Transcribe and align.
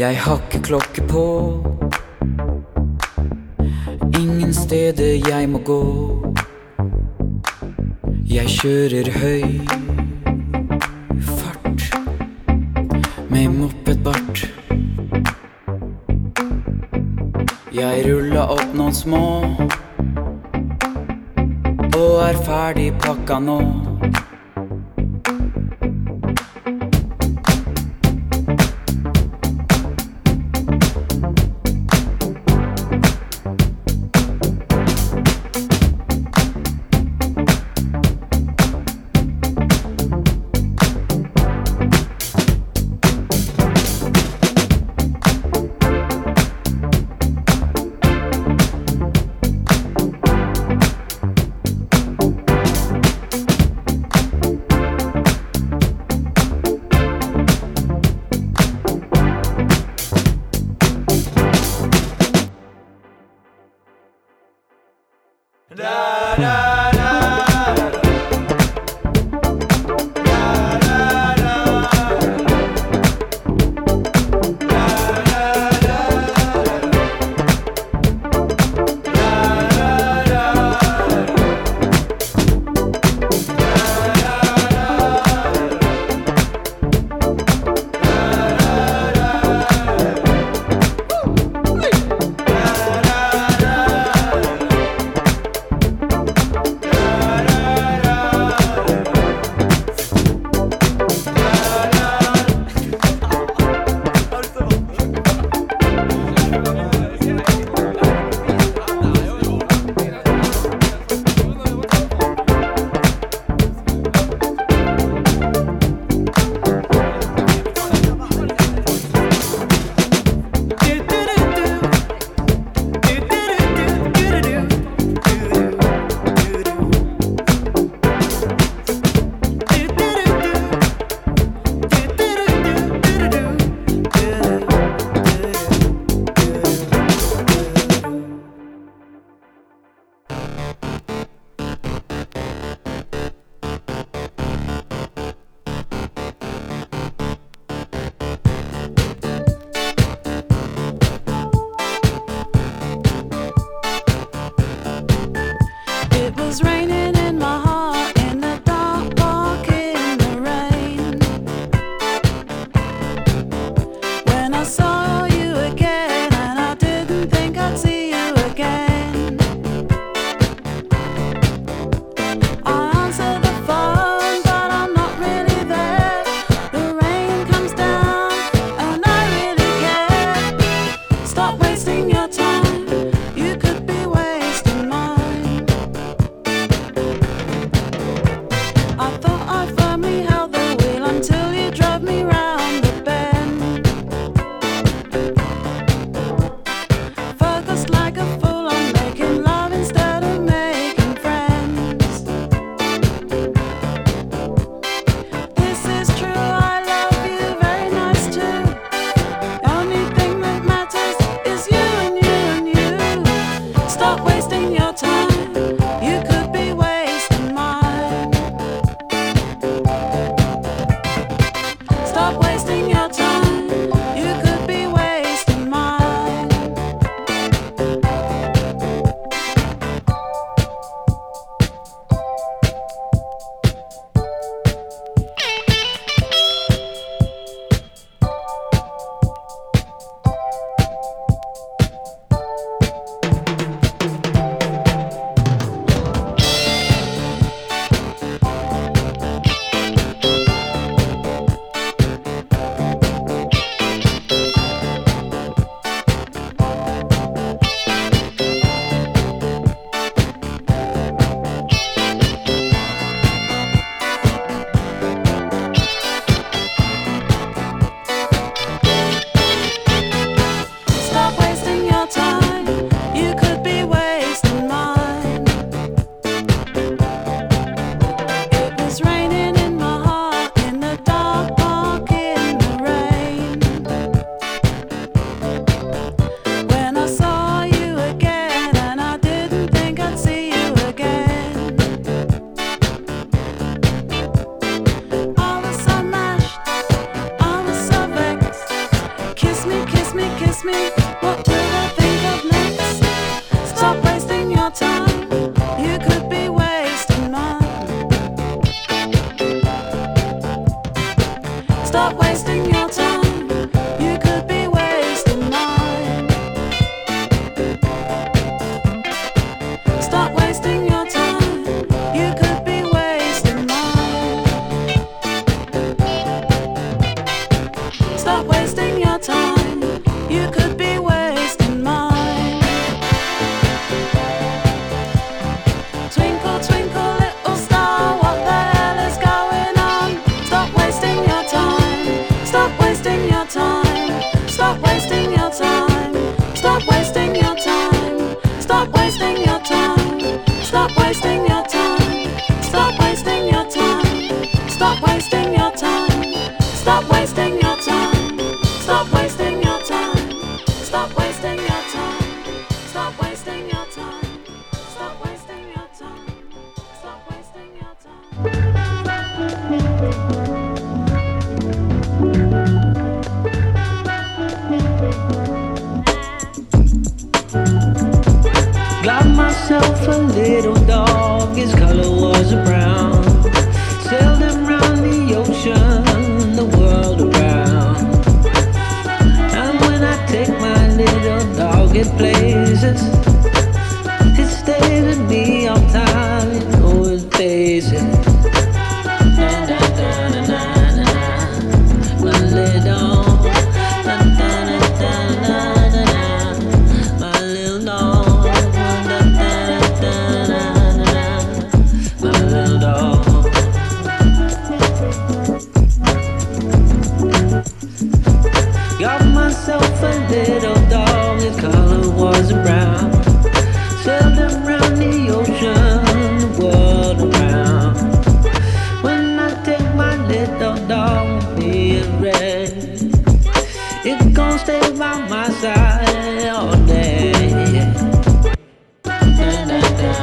Jeg 0.00 0.16
har 0.16 0.40
klokke 0.62 1.02
på. 1.08 1.22
Ingen 4.20 4.54
steder 4.54 5.28
jeg 5.28 5.48
må 5.48 5.58
gå. 5.58 5.82
Jeg 8.24 8.48
kjører 8.48 9.10
høy 9.20 9.60
fart 11.20 11.84
med 13.28 13.52
mopedbart. 13.58 14.46
Jeg 17.76 18.08
rulla 18.08 18.48
opp 18.56 18.72
noen 18.72 18.96
små 18.96 19.22
og 21.92 22.16
er 22.24 22.40
ferdig 22.48 22.88
pakka 23.04 23.42
nå. 23.44 23.79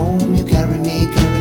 mamá 0.03 0.25
dice, 0.33 0.43
tu 0.43 0.55
mamá 0.55 0.77
dice. 0.83 1.32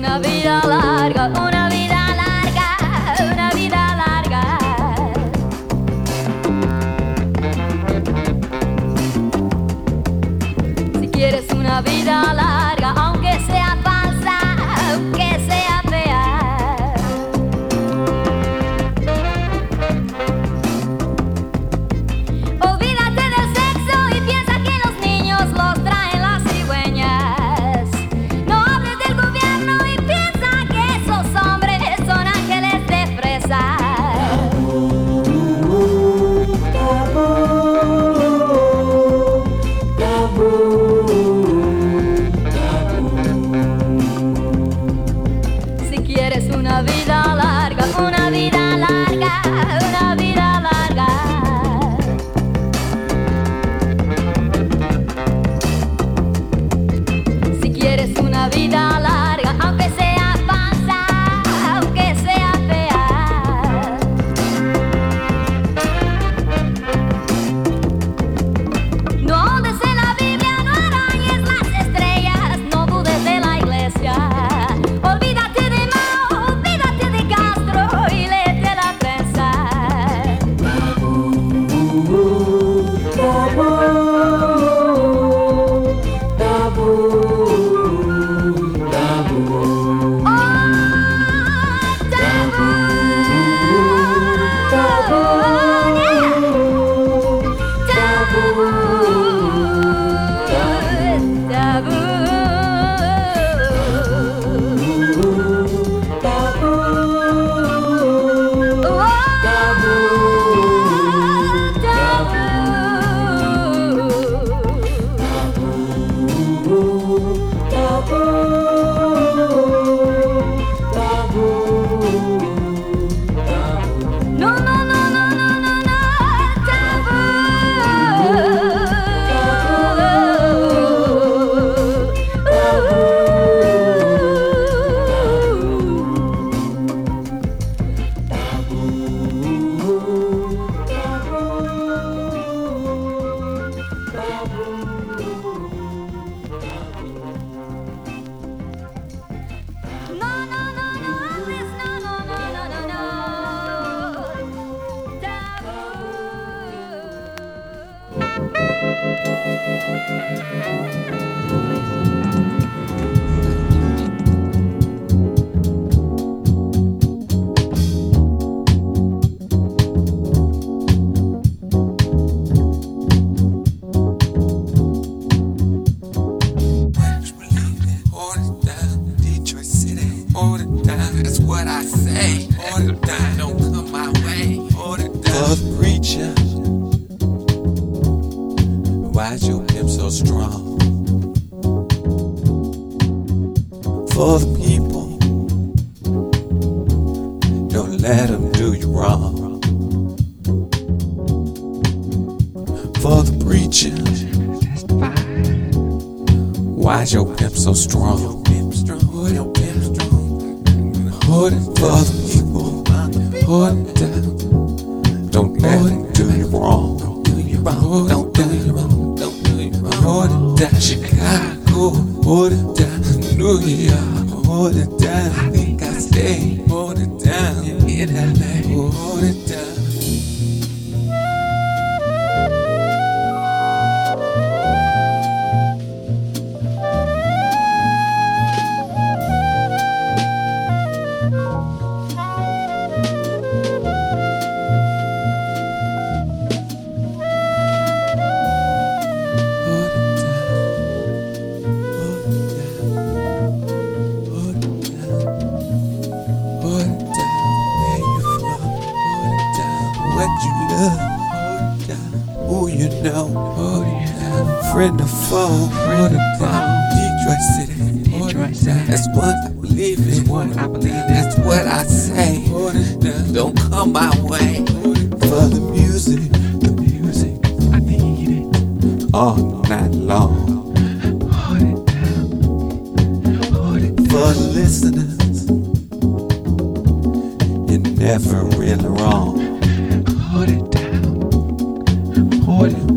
una 0.00 0.18
vida 0.18 0.62
larga. 0.66 0.89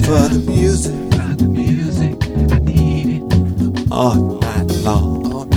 for 0.04 0.28
the 0.28 0.44
music. 0.52 0.94
For 1.14 1.36
the 1.36 1.48
music, 1.48 2.16
I 2.52 2.60
need 2.60 3.24
it 3.24 3.92
all 3.92 4.40
night 4.40 4.72
long. 4.84 5.53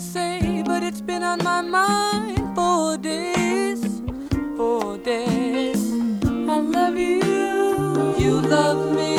say, 0.00 0.62
but 0.64 0.82
it's 0.82 1.02
been 1.02 1.22
on 1.22 1.38
my 1.44 1.60
mind 1.60 2.56
for 2.56 2.96
days, 2.96 4.00
for 4.56 4.96
days. 4.98 5.92
I 6.24 6.58
love 6.58 6.96
you, 6.96 8.14
you 8.18 8.40
love 8.40 8.96
me. 8.96 9.16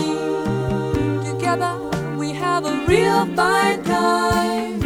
Together 1.23 1.77
we 2.17 2.33
have 2.33 2.65
a 2.65 2.83
real 2.87 3.27
fine 3.35 3.83
time. 3.83 4.80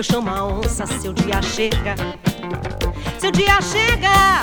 eu 0.00 0.04
chamo 0.04 0.30
a 0.30 0.46
onça, 0.46 0.86
seu 0.86 1.12
dia 1.12 1.42
chega. 1.42 1.94
Seu 3.18 3.30
dia 3.30 3.60
chega! 3.60 4.40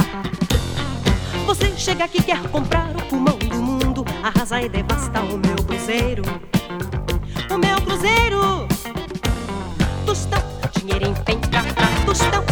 Você 1.48 1.76
chega 1.76 2.08
que 2.08 2.22
quer 2.22 2.40
comprar 2.52 2.96
o 2.96 3.02
pulmão 3.10 3.40
do 3.40 3.56
mundo, 3.56 4.06
arrasa 4.22 4.62
e 4.62 4.70
devasta 4.70 5.20
o 5.22 5.36
meu 5.40 5.56
cruzeiro. 5.66 6.22
O 7.50 7.58
meu 7.58 7.82
cruzeiro! 7.82 8.68
Tostão, 10.06 10.44
dinheiro 10.80 11.08
em 11.08 11.14
penca, 11.24 11.64
tostão. 12.06 12.47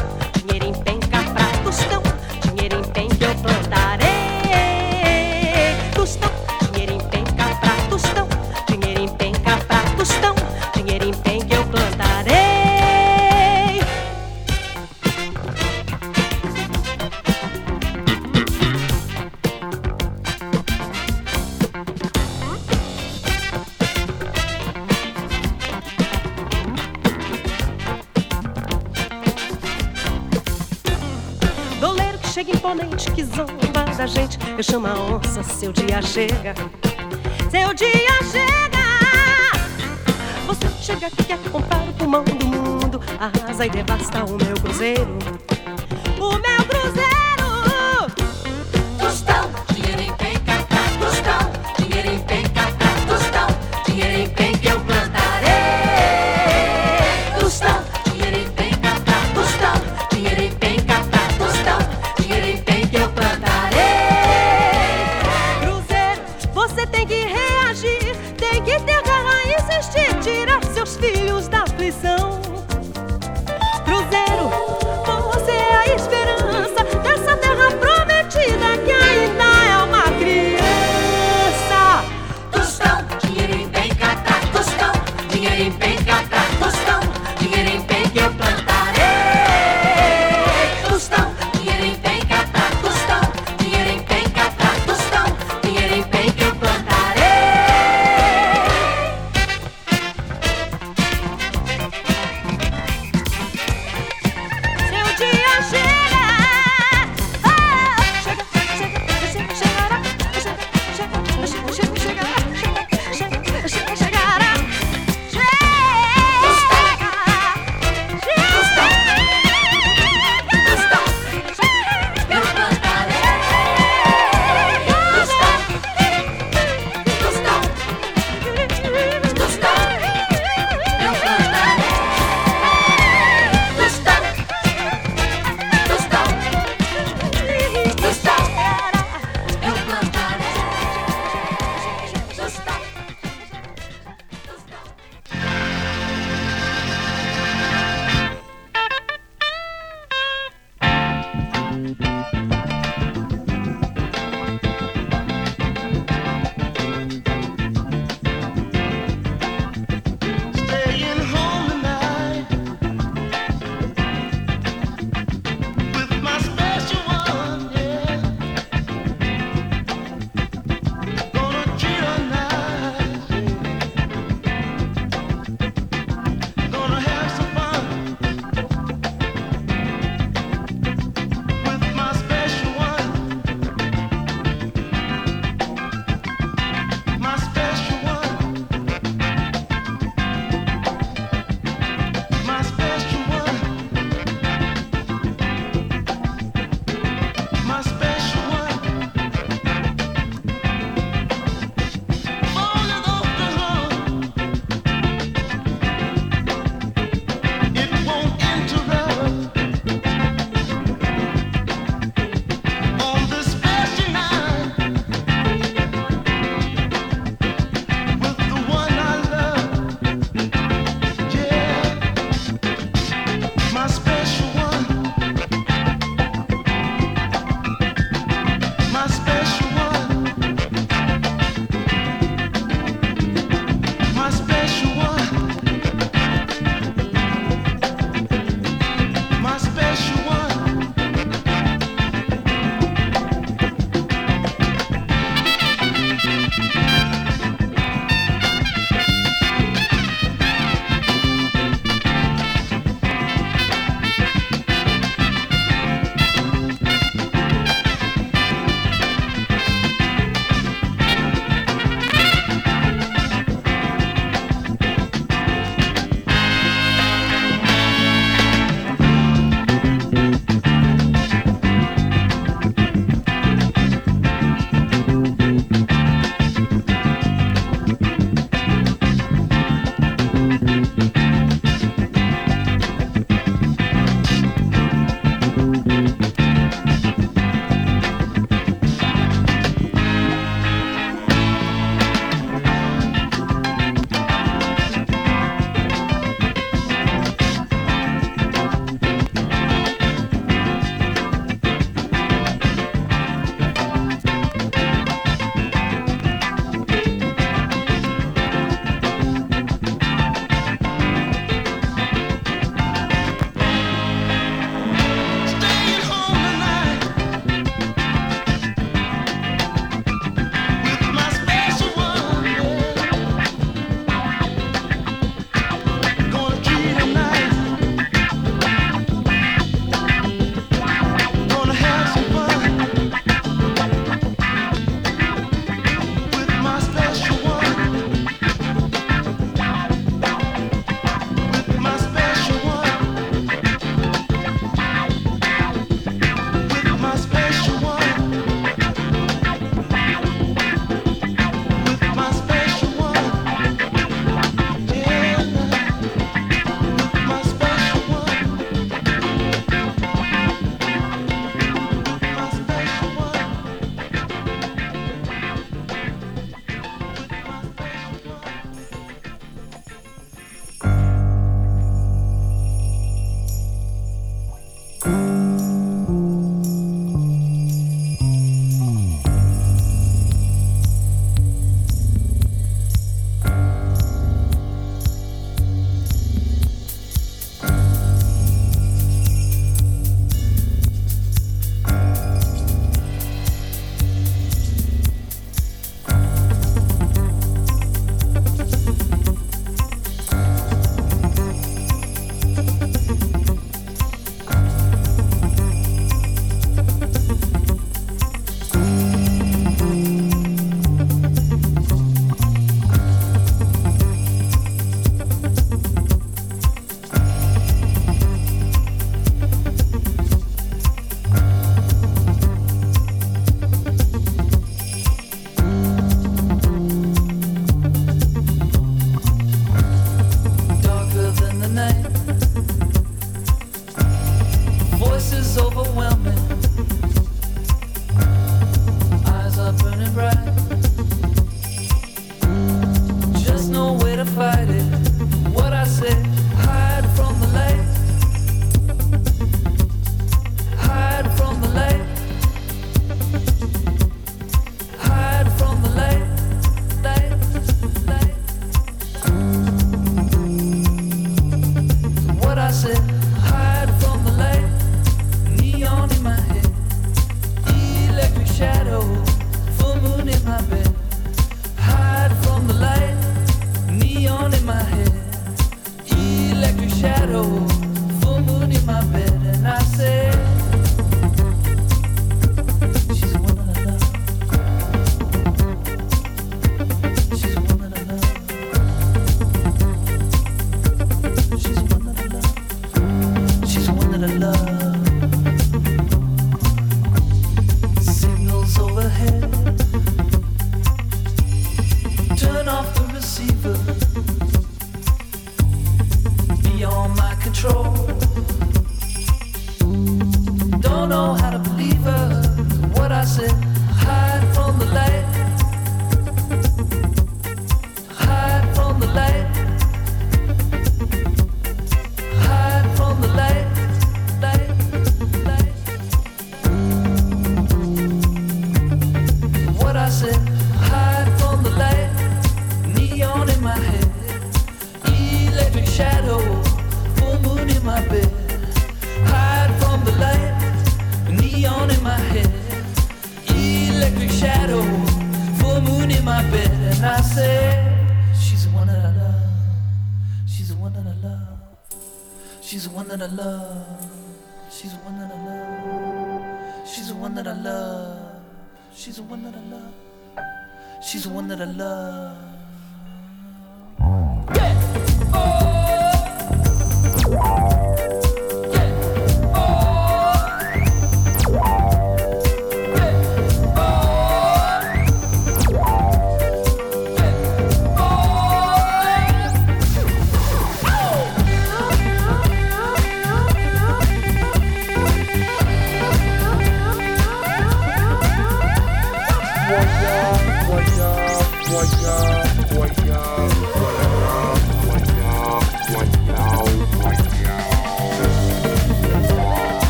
dia 35.96 36.02
chega, 36.02 36.54
seu 37.50 37.74
dia 37.74 38.24
chega. 38.30 38.86
Você 40.46 40.68
chega 40.82 41.08
aqui 41.08 41.24
quer 41.24 41.40
comprar 41.50 41.82
o 41.84 41.94
pulmão 41.94 42.24
do 42.24 42.46
mundo, 42.46 43.02
arrasa 43.18 43.66
e 43.66 43.70
devasta 43.70 44.26
o 44.26 44.32
meu 44.32 44.56
cruzeiro, 44.62 45.18
o 46.20 46.32
meu 46.32 46.68
cruzeiro. 46.68 47.15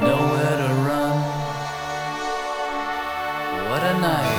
Nowhere 0.00 0.56
to 0.62 0.70
run. 0.88 1.16
What 3.68 3.82
a 3.82 4.00
night. 4.00 4.31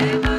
Amen. 0.00 0.29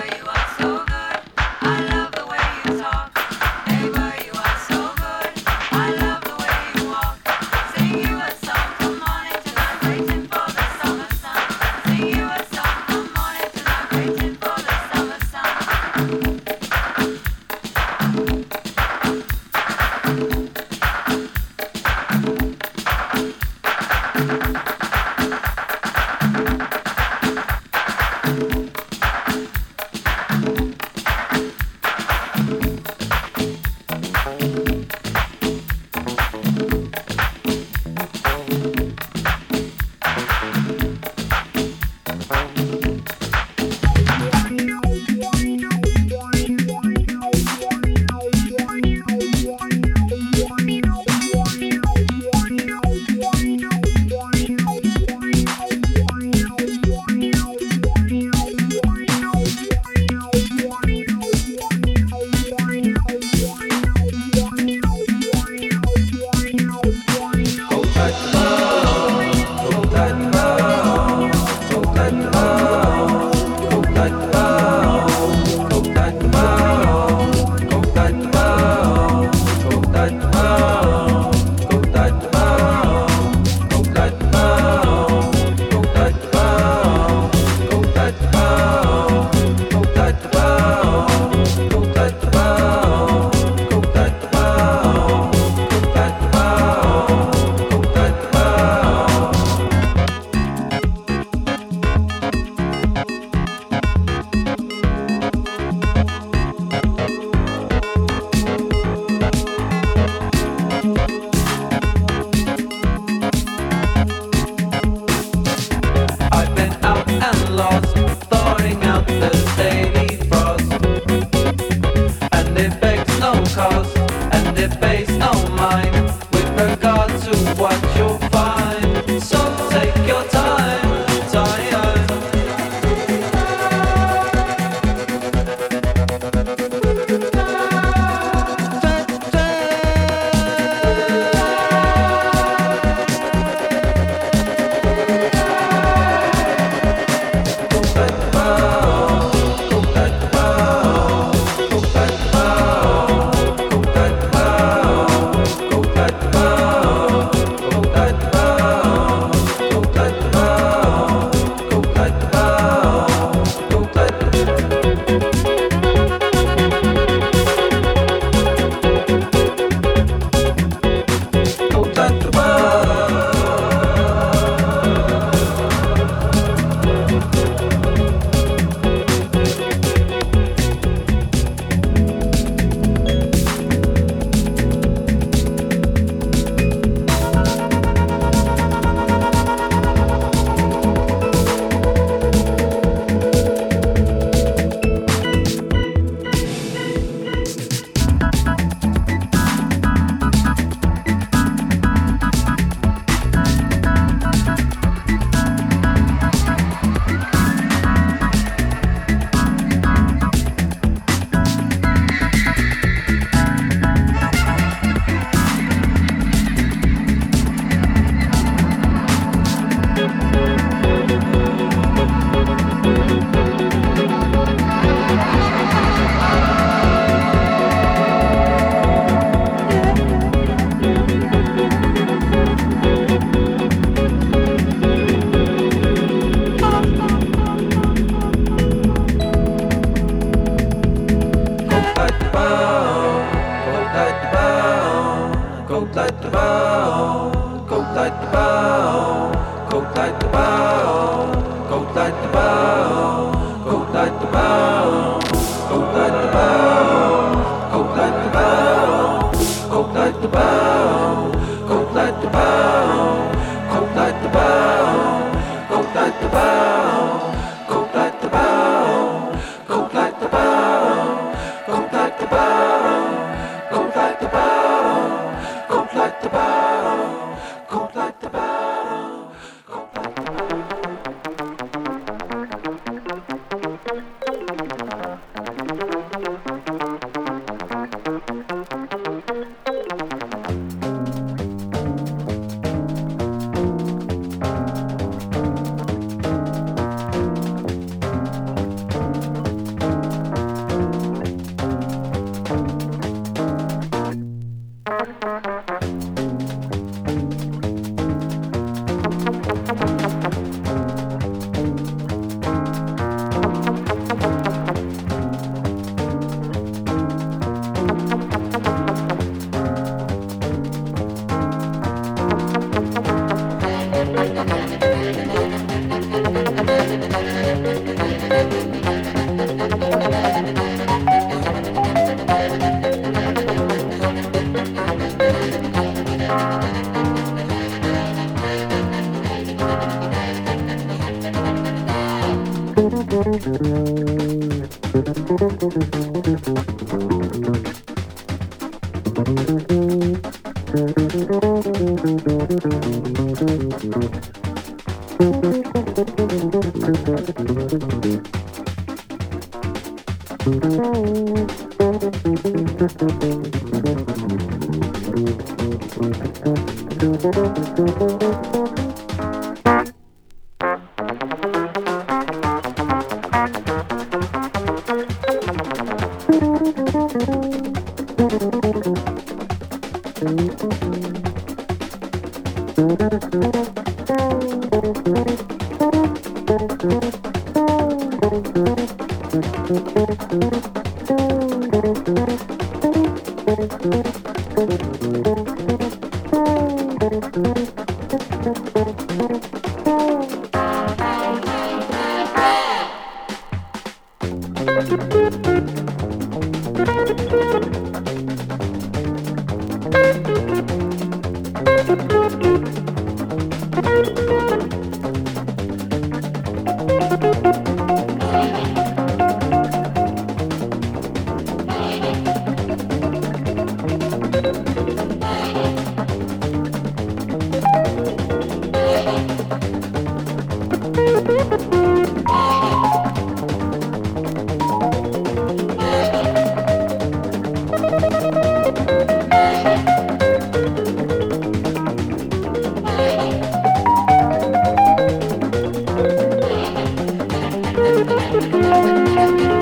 when 448.72 449.06
you. 449.06 449.16
can 449.16 449.61